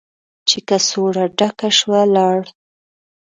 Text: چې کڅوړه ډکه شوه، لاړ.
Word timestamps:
چې 0.47 0.57
کڅوړه 0.67 1.25
ډکه 1.37 1.69
شوه، 1.77 2.01
لاړ. 2.15 2.39